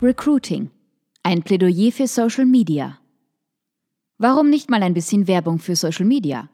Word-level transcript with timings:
Recruiting. 0.00 0.70
Ein 1.24 1.42
Plädoyer 1.42 1.90
für 1.90 2.06
Social 2.06 2.46
Media. 2.46 2.98
Warum 4.16 4.48
nicht 4.48 4.70
mal 4.70 4.84
ein 4.84 4.94
bisschen 4.94 5.26
Werbung 5.26 5.58
für 5.58 5.74
Social 5.74 6.06
Media? 6.06 6.48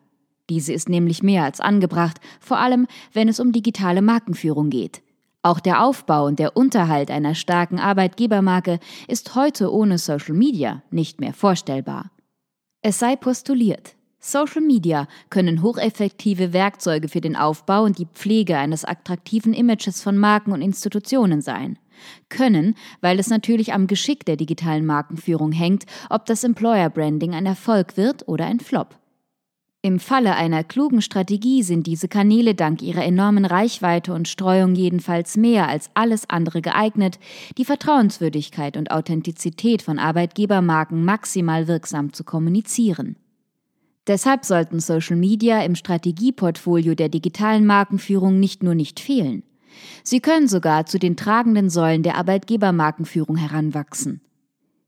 Diese 0.49 0.73
ist 0.73 0.89
nämlich 0.89 1.23
mehr 1.23 1.45
als 1.45 1.61
angebracht, 1.61 2.23
vor 2.41 2.59
allem 2.59 2.87
wenn 3.13 3.29
es 3.29 3.41
um 3.41 3.53
digitale 3.53 4.01
Markenführung 4.01 4.71
geht. 4.71 5.03
Auch 5.43 5.61
der 5.61 5.85
Aufbau 5.85 6.25
und 6.25 6.39
der 6.39 6.57
Unterhalt 6.57 7.11
einer 7.11 7.35
starken 7.35 7.79
Arbeitgebermarke 7.79 8.79
ist 9.09 9.35
heute 9.35 9.71
ohne 9.71 9.99
Social 9.99 10.35
Media 10.35 10.83
nicht 10.91 11.21
mehr 11.21 11.35
vorstellbar. 11.35 12.13
Es 12.81 12.99
sei 12.99 13.15
postuliert, 13.15 13.95
Social 14.21 14.63
Media 14.63 15.07
können 15.29 15.61
hocheffektive 15.61 16.55
Werkzeuge 16.55 17.09
für 17.09 17.21
den 17.21 17.37
Aufbau 17.37 17.85
und 17.85 17.99
die 17.99 18.07
Pflege 18.07 18.57
eines 18.57 18.87
attraktiven 18.87 19.53
Images 19.53 20.01
von 20.01 20.17
Marken 20.17 20.53
und 20.53 20.63
Institutionen 20.63 21.43
sein. 21.43 21.79
Können, 22.29 22.75
weil 23.01 23.19
es 23.19 23.29
natürlich 23.29 23.73
am 23.73 23.87
Geschick 23.87 24.25
der 24.25 24.37
digitalen 24.37 24.87
Markenführung 24.87 25.53
hängt, 25.53 25.85
ob 26.11 26.27
das 26.27 26.45
Employer 26.45 26.91
Branding 26.91 27.35
ein 27.35 27.47
Erfolg 27.47 27.97
wird 27.97 28.29
oder 28.29 28.47
ein 28.47 28.61
Flop. 28.61 28.99
Im 29.85 30.01
Falle 30.01 30.35
einer 30.35 30.65
klugen 30.65 31.03
Strategie 31.03 31.63
sind 31.63 31.87
diese 31.87 32.09
Kanäle 32.09 32.55
dank 32.55 32.81
ihrer 32.81 33.05
enormen 33.05 33.45
Reichweite 33.45 34.15
und 34.15 34.29
Streuung 34.29 34.75
jedenfalls 34.75 35.37
mehr 35.37 35.69
als 35.69 35.91
alles 35.93 36.31
andere 36.31 36.63
geeignet, 36.63 37.19
die 37.59 37.67
Vertrauenswürdigkeit 37.67 38.79
und 38.79 38.91
Authentizität 38.91 39.83
von 39.83 39.99
Arbeitgebermarken 39.99 41.05
maximal 41.05 41.69
wirksam 41.69 42.15
zu 42.15 42.25
kommunizieren. 42.25 43.17
Deshalb 44.07 44.47
sollten 44.47 44.81
Social 44.81 45.17
Media 45.17 45.63
im 45.63 45.75
Strategieportfolio 45.75 46.95
der 46.95 47.11
digitalen 47.11 47.67
Markenführung 47.67 48.41
nicht 48.41 48.63
nur 48.63 48.75
nicht 48.75 49.01
fehlen. 49.01 49.43
Sie 50.03 50.21
können 50.21 50.49
sogar 50.49 50.87
zu 50.87 50.99
den 50.99 51.17
tragenden 51.17 51.71
Säulen 51.71 52.03
der 52.03 52.17
Arbeitgebermarkenführung 52.17 53.37
heranwachsen. 53.37 54.21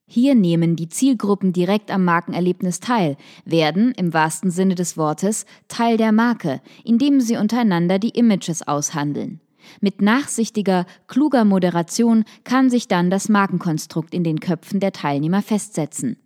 Hier 0.09 0.37
nehmen 0.37 0.77
die 0.77 0.89
Zielgruppen 0.89 1.53
direkt 1.53 1.91
am 1.91 2.05
Markenerlebnis 2.05 2.79
teil, 2.79 3.17
werden, 3.45 3.93
im 3.97 4.15
wahrsten 4.15 4.53
Sinne 4.53 4.77
des 4.77 4.97
Wortes, 4.97 5.47
Teil 5.67 5.97
der 5.97 6.13
Marke, 6.13 6.61
indem 6.85 7.21
sie 7.21 7.37
untereinander 7.37 7.99
die 7.99 8.11
Images 8.11 8.67
aushandeln. 8.67 9.41
Mit 9.81 10.01
nachsichtiger, 10.01 10.87
kluger 11.09 11.45
Moderation 11.45 12.25
kann 12.45 12.71
sich 12.71 12.87
dann 12.87 13.11
das 13.11 13.29
Markenkonstrukt 13.29 14.15
in 14.15 14.23
den 14.23 14.39
Köpfen 14.39 14.79
der 14.79 14.93
Teilnehmer 14.93 15.43
festsetzen. 15.43 16.19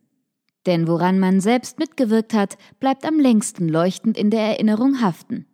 Denn 0.66 0.86
woran 0.86 1.18
man 1.18 1.40
selbst 1.40 1.78
mitgewirkt 1.78 2.34
hat, 2.34 2.58
bleibt 2.80 3.06
am 3.06 3.18
längsten 3.18 3.66
leuchtend 3.66 4.18
in 4.18 4.30
der 4.30 4.42
Erinnerung 4.42 5.00
haften. 5.00 5.46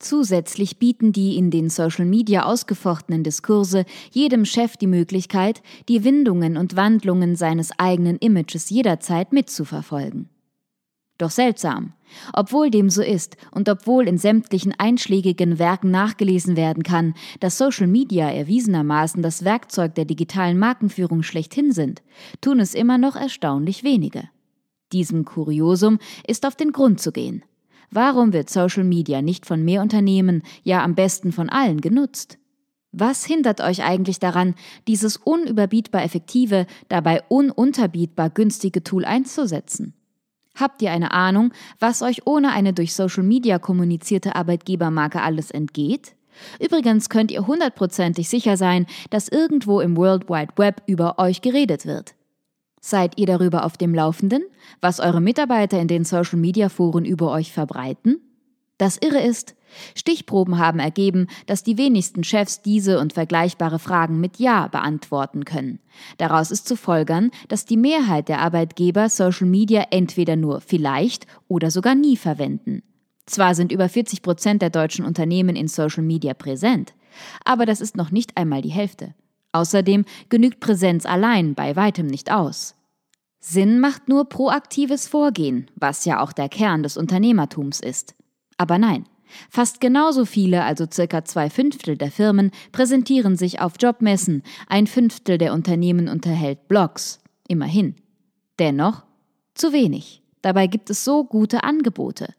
Zusätzlich 0.00 0.78
bieten 0.78 1.12
die 1.12 1.36
in 1.36 1.50
den 1.50 1.68
Social 1.68 2.06
Media 2.06 2.44
ausgefochtenen 2.44 3.22
Diskurse 3.22 3.84
jedem 4.10 4.46
Chef 4.46 4.78
die 4.78 4.86
Möglichkeit, 4.86 5.62
die 5.90 6.04
Windungen 6.04 6.56
und 6.56 6.74
Wandlungen 6.74 7.36
seines 7.36 7.78
eigenen 7.78 8.16
Images 8.16 8.70
jederzeit 8.70 9.34
mitzuverfolgen. 9.34 10.30
Doch 11.18 11.30
seltsam. 11.30 11.92
Obwohl 12.32 12.70
dem 12.70 12.88
so 12.88 13.02
ist 13.02 13.36
und 13.50 13.68
obwohl 13.68 14.08
in 14.08 14.16
sämtlichen 14.16 14.74
einschlägigen 14.78 15.58
Werken 15.58 15.90
nachgelesen 15.90 16.56
werden 16.56 16.82
kann, 16.82 17.12
dass 17.40 17.58
Social 17.58 17.86
Media 17.86 18.30
erwiesenermaßen 18.30 19.22
das 19.22 19.44
Werkzeug 19.44 19.94
der 19.96 20.06
digitalen 20.06 20.58
Markenführung 20.58 21.22
schlechthin 21.22 21.72
sind, 21.72 22.02
tun 22.40 22.58
es 22.58 22.74
immer 22.74 22.96
noch 22.96 23.16
erstaunlich 23.16 23.84
wenige. 23.84 24.30
Diesem 24.94 25.26
Kuriosum 25.26 25.98
ist 26.26 26.46
auf 26.46 26.56
den 26.56 26.72
Grund 26.72 27.00
zu 27.02 27.12
gehen. 27.12 27.44
Warum 27.90 28.32
wird 28.32 28.50
Social 28.50 28.84
Media 28.84 29.20
nicht 29.20 29.46
von 29.46 29.64
mehr 29.64 29.82
Unternehmen, 29.82 30.42
ja 30.62 30.82
am 30.84 30.94
besten 30.94 31.32
von 31.32 31.48
allen 31.48 31.80
genutzt? 31.80 32.38
Was 32.92 33.24
hindert 33.24 33.60
euch 33.60 33.82
eigentlich 33.84 34.18
daran, 34.18 34.54
dieses 34.88 35.16
unüberbietbar 35.16 36.02
effektive, 36.02 36.66
dabei 36.88 37.22
ununterbietbar 37.28 38.30
günstige 38.30 38.82
Tool 38.82 39.04
einzusetzen? 39.04 39.94
Habt 40.56 40.82
ihr 40.82 40.90
eine 40.90 41.12
Ahnung, 41.12 41.52
was 41.78 42.02
euch 42.02 42.26
ohne 42.26 42.52
eine 42.52 42.72
durch 42.72 42.94
Social 42.94 43.22
Media 43.22 43.58
kommunizierte 43.58 44.34
Arbeitgebermarke 44.34 45.22
alles 45.22 45.50
entgeht? 45.50 46.16
Übrigens 46.58 47.08
könnt 47.08 47.30
ihr 47.30 47.46
hundertprozentig 47.46 48.28
sicher 48.28 48.56
sein, 48.56 48.86
dass 49.10 49.28
irgendwo 49.28 49.80
im 49.80 49.96
World 49.96 50.28
Wide 50.28 50.54
Web 50.56 50.82
über 50.86 51.18
euch 51.18 51.42
geredet 51.42 51.86
wird. 51.86 52.14
Seid 52.80 53.18
ihr 53.18 53.26
darüber 53.26 53.64
auf 53.64 53.76
dem 53.76 53.94
Laufenden, 53.94 54.42
was 54.80 55.00
eure 55.00 55.20
Mitarbeiter 55.20 55.78
in 55.78 55.88
den 55.88 56.04
Social-Media-Foren 56.04 57.04
über 57.04 57.30
euch 57.30 57.52
verbreiten? 57.52 58.20
Das 58.78 58.96
Irre 58.96 59.20
ist, 59.20 59.54
Stichproben 59.94 60.58
haben 60.58 60.78
ergeben, 60.78 61.26
dass 61.46 61.62
die 61.62 61.76
wenigsten 61.76 62.24
Chefs 62.24 62.62
diese 62.62 62.98
und 62.98 63.12
vergleichbare 63.12 63.78
Fragen 63.78 64.20
mit 64.20 64.38
Ja 64.38 64.68
beantworten 64.68 65.44
können. 65.44 65.80
Daraus 66.16 66.50
ist 66.50 66.66
zu 66.66 66.76
folgern, 66.76 67.30
dass 67.48 67.66
die 67.66 67.76
Mehrheit 67.76 68.30
der 68.30 68.40
Arbeitgeber 68.40 69.10
Social 69.10 69.46
Media 69.46 69.86
entweder 69.90 70.36
nur 70.36 70.62
vielleicht 70.62 71.26
oder 71.46 71.70
sogar 71.70 71.94
nie 71.94 72.16
verwenden. 72.16 72.82
Zwar 73.26 73.54
sind 73.54 73.70
über 73.70 73.90
40 73.90 74.22
Prozent 74.22 74.62
der 74.62 74.70
deutschen 74.70 75.04
Unternehmen 75.04 75.54
in 75.54 75.68
Social 75.68 76.02
Media 76.02 76.32
präsent, 76.32 76.94
aber 77.44 77.66
das 77.66 77.82
ist 77.82 77.96
noch 77.96 78.10
nicht 78.10 78.38
einmal 78.38 78.62
die 78.62 78.70
Hälfte. 78.70 79.14
Außerdem 79.52 80.04
genügt 80.28 80.60
Präsenz 80.60 81.06
allein 81.06 81.54
bei 81.54 81.76
weitem 81.76 82.06
nicht 82.06 82.30
aus. 82.30 82.74
Sinn 83.40 83.80
macht 83.80 84.08
nur 84.08 84.28
proaktives 84.28 85.08
Vorgehen, 85.08 85.70
was 85.74 86.04
ja 86.04 86.20
auch 86.20 86.32
der 86.32 86.48
Kern 86.48 86.82
des 86.82 86.96
Unternehmertums 86.96 87.80
ist. 87.80 88.14
Aber 88.58 88.78
nein, 88.78 89.06
fast 89.48 89.80
genauso 89.80 90.26
viele, 90.26 90.64
also 90.64 90.86
circa 90.90 91.24
zwei 91.24 91.48
Fünftel 91.48 91.96
der 91.96 92.10
Firmen, 92.10 92.50
präsentieren 92.70 93.36
sich 93.36 93.60
auf 93.60 93.74
Jobmessen, 93.80 94.42
ein 94.68 94.86
Fünftel 94.86 95.38
der 95.38 95.54
Unternehmen 95.54 96.08
unterhält 96.08 96.68
Blogs. 96.68 97.20
Immerhin. 97.48 97.96
Dennoch, 98.58 99.04
Zu 99.54 99.72
wenig. 99.72 100.22
Dabei 100.42 100.66
gibt 100.68 100.90
es 100.90 101.04
so 101.04 101.24
gute 101.24 101.64
Angebote. 101.64 102.34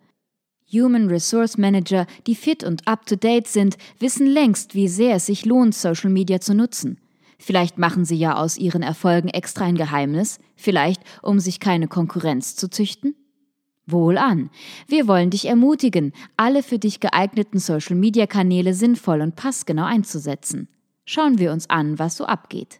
Human 0.71 1.07
Resource 1.07 1.57
Manager, 1.57 2.07
die 2.27 2.35
fit 2.35 2.63
und 2.63 2.87
up-to-date 2.87 3.47
sind, 3.47 3.77
wissen 3.99 4.25
längst, 4.25 4.73
wie 4.73 4.87
sehr 4.87 5.15
es 5.15 5.25
sich 5.25 5.45
lohnt, 5.45 5.75
Social 5.75 6.09
Media 6.09 6.39
zu 6.39 6.53
nutzen. 6.53 6.99
Vielleicht 7.37 7.77
machen 7.77 8.05
sie 8.05 8.15
ja 8.15 8.35
aus 8.35 8.57
ihren 8.57 8.83
Erfolgen 8.83 9.27
extra 9.27 9.65
ein 9.65 9.75
Geheimnis, 9.75 10.39
vielleicht 10.55 11.01
um 11.23 11.39
sich 11.39 11.59
keine 11.59 11.87
Konkurrenz 11.87 12.55
zu 12.55 12.69
züchten? 12.69 13.15
Wohlan. 13.87 14.51
Wir 14.87 15.07
wollen 15.07 15.31
dich 15.31 15.47
ermutigen, 15.47 16.13
alle 16.37 16.61
für 16.61 16.79
dich 16.79 16.99
geeigneten 16.99 17.59
Social-Media-Kanäle 17.59 18.73
sinnvoll 18.73 19.21
und 19.21 19.35
passgenau 19.35 19.85
einzusetzen. 19.85 20.69
Schauen 21.03 21.39
wir 21.39 21.51
uns 21.51 21.69
an, 21.69 21.97
was 21.99 22.15
so 22.15 22.25
abgeht. 22.25 22.79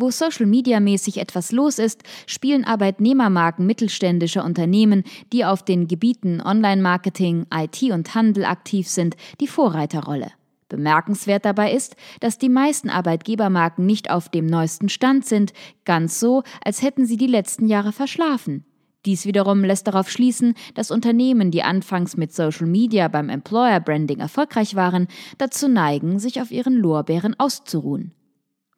Wo 0.00 0.10
Social 0.10 0.46
Media 0.46 0.80
mäßig 0.80 1.18
etwas 1.18 1.52
los 1.52 1.78
ist, 1.78 2.04
spielen 2.24 2.64
Arbeitnehmermarken 2.64 3.66
mittelständischer 3.66 4.46
Unternehmen, 4.46 5.04
die 5.30 5.44
auf 5.44 5.62
den 5.62 5.88
Gebieten 5.88 6.40
Online-Marketing, 6.40 7.44
IT 7.52 7.82
und 7.92 8.14
Handel 8.14 8.46
aktiv 8.46 8.88
sind, 8.88 9.14
die 9.42 9.46
Vorreiterrolle. 9.46 10.32
Bemerkenswert 10.70 11.44
dabei 11.44 11.72
ist, 11.72 11.96
dass 12.20 12.38
die 12.38 12.48
meisten 12.48 12.88
Arbeitgebermarken 12.88 13.84
nicht 13.84 14.10
auf 14.10 14.30
dem 14.30 14.46
neuesten 14.46 14.88
Stand 14.88 15.26
sind, 15.26 15.52
ganz 15.84 16.18
so, 16.18 16.44
als 16.64 16.80
hätten 16.80 17.04
sie 17.04 17.18
die 17.18 17.26
letzten 17.26 17.66
Jahre 17.66 17.92
verschlafen. 17.92 18.64
Dies 19.04 19.26
wiederum 19.26 19.62
lässt 19.64 19.86
darauf 19.86 20.08
schließen, 20.08 20.54
dass 20.72 20.90
Unternehmen, 20.90 21.50
die 21.50 21.62
anfangs 21.62 22.16
mit 22.16 22.32
Social 22.32 22.66
Media 22.66 23.08
beim 23.08 23.28
Employer 23.28 23.80
Branding 23.80 24.20
erfolgreich 24.20 24.74
waren, 24.76 25.08
dazu 25.36 25.68
neigen, 25.68 26.18
sich 26.18 26.40
auf 26.40 26.50
ihren 26.50 26.74
Lorbeeren 26.74 27.38
auszuruhen. 27.38 28.14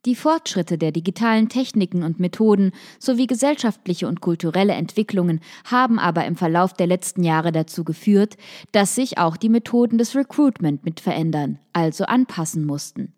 Die 0.05 0.17
Fortschritte 0.17 0.79
der 0.79 0.91
digitalen 0.91 1.49
Techniken 1.49 2.03
und 2.03 2.19
Methoden 2.19 2.73
sowie 2.99 3.29
gesellschaftliche 3.29 4.09
und 4.09 4.21
kulturelle 4.21 4.73
Entwicklungen 4.73 5.41
haben 5.65 6.01
aber 6.01 6.25
im 6.25 6.35
Verlauf 6.35 6.73
der 6.73 6.89
letzten 6.89 7.23
Jahre 7.23 7.53
dazu 7.53 7.85
geführt, 7.85 8.37
dass 8.73 8.97
sich 8.97 9.19
auch 9.19 9.37
die 9.37 9.49
Methoden 9.49 9.99
des 9.99 10.17
Recruitment 10.17 10.85
mit 10.85 10.99
verändern, 10.99 11.61
also 11.73 12.05
anpassen 12.05 12.67
mussten. 12.67 13.13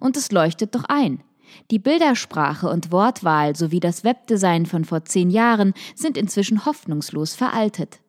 Und 0.00 0.16
es 0.16 0.32
leuchtet 0.32 0.74
doch 0.74 0.84
ein. 0.84 1.22
Die 1.70 1.78
Bildersprache 1.78 2.70
und 2.70 2.90
Wortwahl 2.90 3.54
sowie 3.54 3.80
das 3.80 4.02
Webdesign 4.02 4.64
von 4.64 4.86
vor 4.86 5.04
zehn 5.04 5.28
Jahren 5.28 5.74
sind 5.94 6.16
inzwischen 6.16 6.64
hoffnungslos 6.64 7.34
veraltet. 7.34 8.00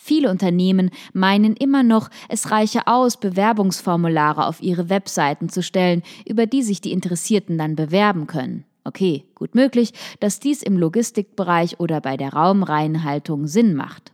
Viele 0.00 0.30
Unternehmen 0.30 0.90
meinen 1.12 1.54
immer 1.56 1.82
noch, 1.82 2.08
es 2.28 2.52
reiche 2.52 2.86
aus, 2.86 3.18
Bewerbungsformulare 3.18 4.46
auf 4.46 4.62
ihre 4.62 4.88
Webseiten 4.88 5.48
zu 5.48 5.60
stellen, 5.60 6.02
über 6.24 6.46
die 6.46 6.62
sich 6.62 6.80
die 6.80 6.92
Interessierten 6.92 7.58
dann 7.58 7.74
bewerben 7.74 8.28
können. 8.28 8.64
Okay, 8.84 9.24
gut 9.34 9.56
möglich, 9.56 9.92
dass 10.20 10.38
dies 10.38 10.62
im 10.62 10.78
Logistikbereich 10.78 11.80
oder 11.80 12.00
bei 12.00 12.16
der 12.16 12.32
Raumreinhaltung 12.32 13.48
Sinn 13.48 13.74
macht. 13.74 14.12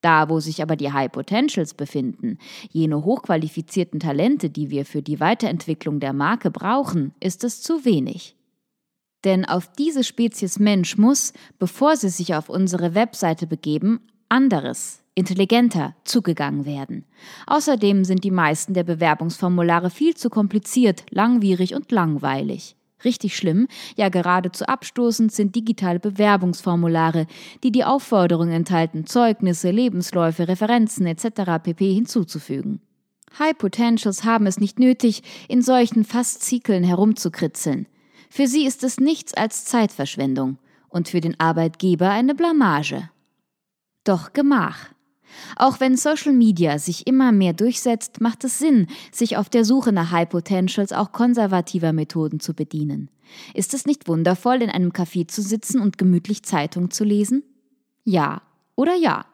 Da, 0.00 0.28
wo 0.28 0.38
sich 0.38 0.62
aber 0.62 0.76
die 0.76 0.92
High 0.92 1.10
Potentials 1.10 1.74
befinden, 1.74 2.38
jene 2.70 3.04
hochqualifizierten 3.04 3.98
Talente, 3.98 4.50
die 4.50 4.70
wir 4.70 4.86
für 4.86 5.02
die 5.02 5.18
Weiterentwicklung 5.18 5.98
der 5.98 6.12
Marke 6.12 6.50
brauchen, 6.50 7.12
ist 7.20 7.42
es 7.42 7.60
zu 7.60 7.84
wenig. 7.84 8.36
Denn 9.24 9.44
auf 9.44 9.72
diese 9.72 10.04
Spezies 10.04 10.58
Mensch 10.58 10.96
muss, 10.96 11.32
bevor 11.58 11.96
sie 11.96 12.10
sich 12.10 12.34
auf 12.34 12.48
unsere 12.48 12.94
Webseite 12.94 13.46
begeben, 13.46 14.00
anderes, 14.34 15.00
intelligenter 15.14 15.94
zugegangen 16.02 16.66
werden. 16.66 17.04
Außerdem 17.46 18.04
sind 18.04 18.24
die 18.24 18.32
meisten 18.32 18.74
der 18.74 18.82
Bewerbungsformulare 18.82 19.90
viel 19.90 20.16
zu 20.16 20.28
kompliziert, 20.28 21.06
langwierig 21.10 21.72
und 21.72 21.92
langweilig. 21.92 22.74
Richtig 23.04 23.36
schlimm, 23.36 23.68
ja 23.96 24.08
geradezu 24.08 24.64
abstoßend 24.64 25.30
sind 25.30 25.54
digitale 25.54 26.00
Bewerbungsformulare, 26.00 27.26
die 27.62 27.70
die 27.70 27.84
Aufforderung 27.84 28.50
enthalten, 28.50 29.06
Zeugnisse, 29.06 29.70
Lebensläufe, 29.70 30.48
Referenzen 30.48 31.06
etc. 31.06 31.62
pp. 31.62 31.94
hinzuzufügen. 31.94 32.80
High 33.38 33.56
Potentials 33.56 34.24
haben 34.24 34.46
es 34.46 34.58
nicht 34.58 34.80
nötig, 34.80 35.22
in 35.48 35.62
solchen 35.62 36.04
Faszikeln 36.04 36.82
herumzukritzeln. 36.82 37.86
Für 38.30 38.48
sie 38.48 38.66
ist 38.66 38.82
es 38.82 38.98
nichts 38.98 39.32
als 39.32 39.64
Zeitverschwendung 39.64 40.58
und 40.88 41.08
für 41.08 41.20
den 41.20 41.38
Arbeitgeber 41.38 42.10
eine 42.10 42.34
Blamage. 42.34 43.10
Doch 44.04 44.32
Gemach. 44.32 44.90
Auch 45.56 45.80
wenn 45.80 45.96
Social 45.96 46.32
Media 46.32 46.78
sich 46.78 47.06
immer 47.06 47.32
mehr 47.32 47.52
durchsetzt, 47.52 48.20
macht 48.20 48.44
es 48.44 48.58
Sinn, 48.58 48.86
sich 49.10 49.36
auf 49.36 49.48
der 49.48 49.64
Suche 49.64 49.92
nach 49.92 50.10
High 50.10 50.28
Potentials 50.28 50.92
auch 50.92 51.12
konservativer 51.12 51.92
Methoden 51.92 52.40
zu 52.40 52.54
bedienen. 52.54 53.10
Ist 53.54 53.74
es 53.74 53.86
nicht 53.86 54.06
wundervoll, 54.06 54.62
in 54.62 54.70
einem 54.70 54.90
Café 54.90 55.26
zu 55.26 55.42
sitzen 55.42 55.80
und 55.80 55.98
gemütlich 55.98 56.42
Zeitung 56.44 56.90
zu 56.90 57.04
lesen? 57.04 57.42
Ja 58.04 58.42
oder 58.76 58.94
ja. 58.94 59.26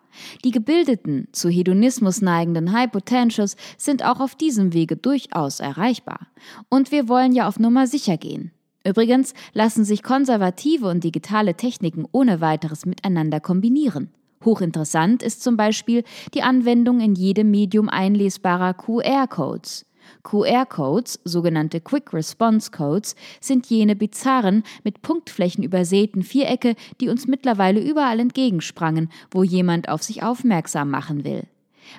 Die 0.44 0.50
gebildeten, 0.50 1.28
zu 1.32 1.48
Hedonismus 1.48 2.20
neigenden 2.20 2.72
High 2.72 2.90
Potentials 2.90 3.56
sind 3.78 4.04
auch 4.04 4.20
auf 4.20 4.34
diesem 4.34 4.72
Wege 4.72 4.96
durchaus 4.96 5.60
erreichbar. 5.60 6.26
Und 6.68 6.90
wir 6.90 7.08
wollen 7.08 7.32
ja 7.32 7.46
auf 7.46 7.60
Nummer 7.60 7.86
sicher 7.86 8.16
gehen. 8.16 8.50
Übrigens 8.84 9.34
lassen 9.52 9.84
sich 9.84 10.02
konservative 10.02 10.88
und 10.88 11.04
digitale 11.04 11.54
Techniken 11.54 12.06
ohne 12.10 12.40
weiteres 12.40 12.86
miteinander 12.86 13.38
kombinieren. 13.38 14.10
Hochinteressant 14.44 15.22
ist 15.22 15.42
zum 15.42 15.56
Beispiel 15.56 16.02
die 16.34 16.42
Anwendung 16.42 17.00
in 17.00 17.14
jedem 17.14 17.50
Medium 17.50 17.88
einlesbarer 17.88 18.74
QR-Codes. 18.74 19.84
QR-Codes, 20.22 21.20
sogenannte 21.24 21.80
Quick 21.80 22.12
Response 22.12 22.70
Codes, 22.70 23.14
sind 23.40 23.66
jene 23.66 23.96
bizarren, 23.96 24.64
mit 24.82 25.02
Punktflächen 25.02 25.62
übersäten 25.62 26.22
Vierecke, 26.22 26.74
die 27.00 27.08
uns 27.08 27.26
mittlerweile 27.26 27.80
überall 27.80 28.18
entgegensprangen, 28.18 29.10
wo 29.30 29.42
jemand 29.42 29.88
auf 29.88 30.02
sich 30.02 30.22
aufmerksam 30.22 30.90
machen 30.90 31.24
will. 31.24 31.44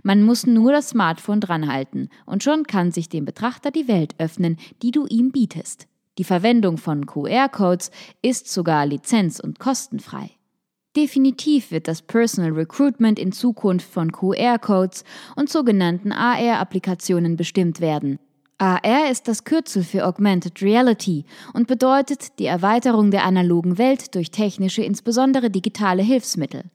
Man 0.04 0.24
muss 0.24 0.48
nur 0.48 0.72
das 0.72 0.90
Smartphone 0.90 1.42
dranhalten 1.42 2.10
und 2.26 2.44
schon 2.44 2.64
kann 2.64 2.92
sich 2.92 3.10
dem 3.10 3.26
Betrachter 3.26 3.72
die 3.72 3.88
Welt 3.88 4.16
öffnen, 4.18 4.58
die 4.82 4.92
du 4.92 5.06
ihm 5.06 5.32
bietest. 5.32 5.88
Die 6.18 6.24
Verwendung 6.24 6.78
von 6.78 7.06
QR-Codes 7.06 7.92
ist 8.22 8.52
sogar 8.52 8.86
lizenz- 8.86 9.40
und 9.40 9.60
kostenfrei. 9.60 10.32
Definitiv 10.96 11.72
wird 11.72 11.88
das 11.88 12.02
Personal 12.02 12.52
Recruitment 12.52 13.18
in 13.18 13.32
Zukunft 13.32 13.90
von 13.90 14.12
QR-Codes 14.12 15.06
und 15.38 15.50
sogenannten 15.50 16.12
AR-Applikationen 16.12 17.38
bestimmt 17.38 17.80
werden. 17.80 18.20
AR 18.58 19.10
ist 19.10 19.30
das 19.30 19.46
Kürzel 19.46 19.84
für 19.84 20.06
Augmented 20.06 20.62
Reality 20.62 21.24
und 21.54 21.68
bedeutet 21.68 22.38
die 22.40 22.46
Erweiterung 22.46 23.10
der 23.10 23.24
analogen 23.24 23.78
Welt 23.78 24.14
durch 24.16 24.32
technische, 24.32 24.84
insbesondere 24.84 25.50
digitale 25.50 26.04
Hilfsmittel. 26.04 26.66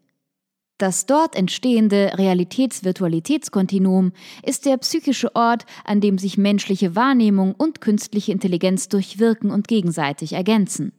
Das 0.78 1.06
dort 1.06 1.36
entstehende 1.36 2.12
Realitäts-Virtualitätskontinuum 2.16 4.12
ist 4.42 4.64
der 4.66 4.78
psychische 4.78 5.36
Ort, 5.36 5.66
an 5.84 6.00
dem 6.00 6.16
sich 6.18 6.38
menschliche 6.38 6.96
Wahrnehmung 6.96 7.54
und 7.56 7.82
künstliche 7.82 8.32
Intelligenz 8.32 8.88
durchwirken 8.88 9.50
und 9.50 9.68
gegenseitig 9.68 10.32
ergänzen. 10.32 10.92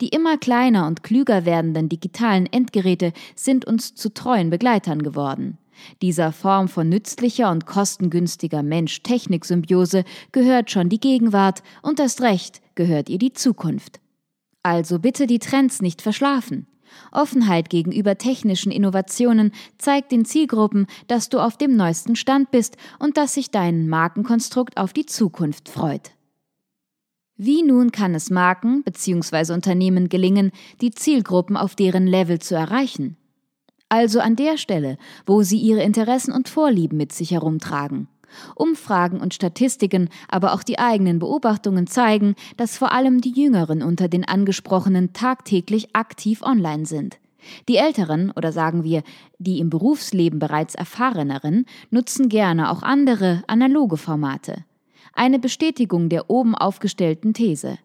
Die 0.00 0.08
immer 0.08 0.38
kleiner 0.38 0.86
und 0.86 1.02
klüger 1.02 1.44
werdenden 1.44 1.88
digitalen 1.88 2.46
Endgeräte 2.46 3.12
sind 3.34 3.64
uns 3.64 3.94
zu 3.94 4.12
treuen 4.12 4.50
Begleitern 4.50 5.02
geworden. 5.02 5.58
Dieser 6.02 6.32
Form 6.32 6.68
von 6.68 6.88
nützlicher 6.88 7.50
und 7.50 7.66
kostengünstiger 7.66 8.62
Mensch-Technik-Symbiose 8.62 10.04
gehört 10.32 10.70
schon 10.70 10.88
die 10.88 11.00
Gegenwart 11.00 11.62
und 11.82 12.00
erst 12.00 12.20
recht 12.20 12.60
gehört 12.74 13.08
ihr 13.08 13.18
die 13.18 13.32
Zukunft. 13.32 14.00
Also 14.62 14.98
bitte 14.98 15.26
die 15.26 15.38
Trends 15.38 15.80
nicht 15.80 16.02
verschlafen. 16.02 16.66
Offenheit 17.12 17.70
gegenüber 17.70 18.18
technischen 18.18 18.72
Innovationen 18.72 19.52
zeigt 19.78 20.12
den 20.12 20.24
Zielgruppen, 20.24 20.86
dass 21.06 21.28
du 21.28 21.38
auf 21.38 21.56
dem 21.56 21.76
neuesten 21.76 22.16
Stand 22.16 22.50
bist 22.50 22.76
und 22.98 23.16
dass 23.16 23.34
sich 23.34 23.50
dein 23.50 23.88
Markenkonstrukt 23.88 24.76
auf 24.76 24.92
die 24.92 25.06
Zukunft 25.06 25.68
freut. 25.68 26.10
Wie 27.42 27.62
nun 27.62 27.90
kann 27.90 28.14
es 28.14 28.28
Marken 28.28 28.82
bzw. 28.82 29.54
Unternehmen 29.54 30.10
gelingen, 30.10 30.50
die 30.82 30.90
Zielgruppen 30.90 31.56
auf 31.56 31.74
deren 31.74 32.06
Level 32.06 32.38
zu 32.38 32.54
erreichen? 32.54 33.16
Also 33.88 34.20
an 34.20 34.36
der 34.36 34.58
Stelle, 34.58 34.98
wo 35.24 35.42
sie 35.42 35.56
ihre 35.56 35.82
Interessen 35.82 36.32
und 36.34 36.50
Vorlieben 36.50 36.98
mit 36.98 37.12
sich 37.12 37.30
herumtragen. 37.30 38.08
Umfragen 38.56 39.22
und 39.22 39.32
Statistiken, 39.32 40.10
aber 40.28 40.52
auch 40.52 40.62
die 40.62 40.78
eigenen 40.78 41.18
Beobachtungen 41.18 41.86
zeigen, 41.86 42.34
dass 42.58 42.76
vor 42.76 42.92
allem 42.92 43.22
die 43.22 43.32
Jüngeren 43.32 43.82
unter 43.82 44.08
den 44.08 44.28
Angesprochenen 44.28 45.14
tagtäglich 45.14 45.96
aktiv 45.96 46.42
online 46.42 46.84
sind. 46.84 47.20
Die 47.70 47.76
Älteren 47.76 48.32
oder 48.32 48.52
sagen 48.52 48.84
wir 48.84 49.02
die 49.38 49.60
im 49.60 49.70
Berufsleben 49.70 50.40
bereits 50.40 50.74
erfahreneren 50.74 51.64
nutzen 51.88 52.28
gerne 52.28 52.70
auch 52.70 52.82
andere 52.82 53.42
analoge 53.46 53.96
Formate 53.96 54.66
eine 55.14 55.38
Bestätigung 55.38 56.08
der 56.08 56.30
oben 56.30 56.54
aufgestellten 56.54 57.34
These. 57.34 57.78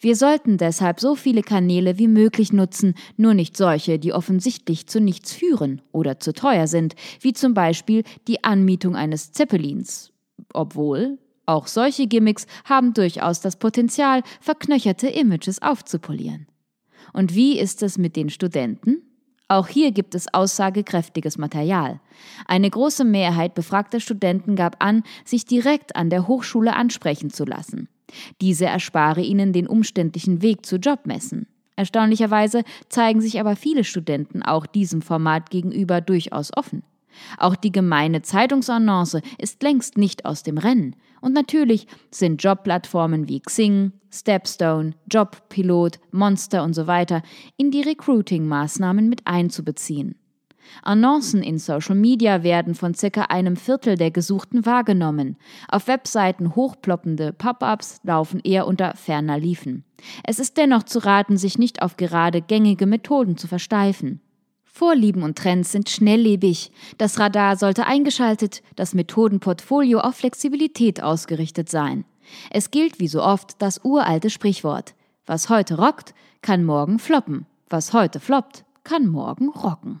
Wir 0.00 0.16
sollten 0.16 0.58
deshalb 0.58 1.00
so 1.00 1.14
viele 1.14 1.42
Kanäle 1.42 1.98
wie 1.98 2.08
möglich 2.08 2.52
nutzen, 2.52 2.94
nur 3.16 3.34
nicht 3.34 3.56
solche, 3.56 3.98
die 3.98 4.12
offensichtlich 4.12 4.86
zu 4.86 5.00
nichts 5.00 5.32
führen 5.32 5.82
oder 5.92 6.20
zu 6.20 6.32
teuer 6.32 6.66
sind, 6.66 6.94
wie 7.20 7.32
zum 7.32 7.54
Beispiel 7.54 8.04
die 8.28 8.44
Anmietung 8.44 8.96
eines 8.96 9.32
Zeppelins. 9.32 10.12
Obwohl, 10.52 11.18
auch 11.46 11.66
solche 11.66 12.06
Gimmicks 12.06 12.46
haben 12.64 12.94
durchaus 12.94 13.40
das 13.40 13.56
Potenzial, 13.56 14.22
verknöcherte 14.40 15.08
Images 15.08 15.60
aufzupolieren. 15.60 16.46
Und 17.12 17.34
wie 17.34 17.58
ist 17.58 17.82
es 17.82 17.98
mit 17.98 18.16
den 18.16 18.30
Studenten? 18.30 19.02
Auch 19.52 19.68
hier 19.68 19.92
gibt 19.92 20.14
es 20.14 20.32
aussagekräftiges 20.32 21.36
Material. 21.36 22.00
Eine 22.46 22.70
große 22.70 23.04
Mehrheit 23.04 23.54
befragter 23.54 24.00
Studenten 24.00 24.56
gab 24.56 24.82
an, 24.82 25.02
sich 25.26 25.44
direkt 25.44 25.94
an 25.94 26.08
der 26.08 26.26
Hochschule 26.26 26.74
ansprechen 26.74 27.28
zu 27.28 27.44
lassen. 27.44 27.90
Diese 28.40 28.64
erspare 28.64 29.20
ihnen 29.20 29.52
den 29.52 29.66
umständlichen 29.66 30.40
Weg 30.40 30.64
zu 30.64 30.76
Jobmessen. 30.76 31.48
Erstaunlicherweise 31.76 32.62
zeigen 32.88 33.20
sich 33.20 33.40
aber 33.40 33.54
viele 33.54 33.84
Studenten 33.84 34.42
auch 34.42 34.64
diesem 34.64 35.02
Format 35.02 35.50
gegenüber 35.50 36.00
durchaus 36.00 36.50
offen. 36.56 36.82
Auch 37.38 37.56
die 37.56 37.72
gemeine 37.72 38.22
Zeitungsannonce 38.22 39.20
ist 39.38 39.62
längst 39.62 39.98
nicht 39.98 40.24
aus 40.24 40.42
dem 40.42 40.58
Rennen. 40.58 40.96
Und 41.20 41.34
natürlich 41.34 41.86
sind 42.10 42.42
Jobplattformen 42.42 43.28
wie 43.28 43.40
Xing, 43.40 43.92
Stepstone, 44.10 44.94
Jobpilot, 45.10 46.00
Monster 46.10 46.64
und 46.64 46.74
so 46.74 46.86
weiter 46.86 47.22
in 47.56 47.70
die 47.70 47.82
Recruiting-Maßnahmen 47.82 49.08
mit 49.08 49.26
einzubeziehen. 49.26 50.16
Annoncen 50.82 51.42
in 51.42 51.58
Social 51.58 51.94
Media 51.94 52.42
werden 52.42 52.74
von 52.74 52.94
circa 52.94 53.22
einem 53.22 53.56
Viertel 53.56 53.96
der 53.96 54.10
Gesuchten 54.10 54.64
wahrgenommen. 54.64 55.36
Auf 55.68 55.86
Webseiten 55.86 56.54
hochploppende 56.54 57.32
Pop-ups 57.32 58.00
laufen 58.04 58.40
eher 58.42 58.66
unter 58.66 58.94
ferner 58.96 59.38
Liefen. 59.38 59.84
Es 60.24 60.38
ist 60.38 60.56
dennoch 60.56 60.84
zu 60.84 60.98
raten, 61.00 61.36
sich 61.36 61.58
nicht 61.58 61.82
auf 61.82 61.96
gerade 61.96 62.40
gängige 62.40 62.86
Methoden 62.86 63.36
zu 63.36 63.48
versteifen. 63.48 64.20
Vorlieben 64.74 65.22
und 65.22 65.36
Trends 65.36 65.70
sind 65.70 65.90
schnelllebig. 65.90 66.72
Das 66.96 67.18
Radar 67.18 67.56
sollte 67.56 67.84
eingeschaltet, 67.86 68.62
das 68.74 68.94
Methodenportfolio 68.94 70.00
auf 70.00 70.16
Flexibilität 70.16 71.02
ausgerichtet 71.02 71.68
sein. 71.68 72.06
Es 72.50 72.70
gilt 72.70 72.98
wie 72.98 73.06
so 73.06 73.22
oft 73.22 73.60
das 73.60 73.84
uralte 73.84 74.30
Sprichwort. 74.30 74.94
Was 75.26 75.50
heute 75.50 75.76
rockt, 75.76 76.14
kann 76.40 76.64
morgen 76.64 76.98
floppen. 76.98 77.44
Was 77.68 77.92
heute 77.92 78.18
floppt, 78.18 78.64
kann 78.82 79.06
morgen 79.08 79.50
rocken. 79.50 80.00